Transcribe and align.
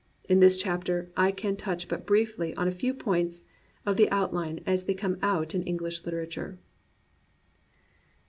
In 0.27 0.39
this 0.39 0.57
chapter 0.57 1.11
I 1.15 1.29
can 1.31 1.55
touch 1.55 1.87
but 1.87 2.07
briefly 2.07 2.55
on 2.55 2.67
a 2.67 2.71
few 2.71 2.91
points 2.91 3.43
of 3.85 3.97
the 3.97 4.09
outline 4.09 4.61
as 4.65 4.85
they 4.85 4.95
come 4.95 5.19
out 5.21 5.53
in 5.53 5.61
English 5.61 6.05
literature. 6.05 6.57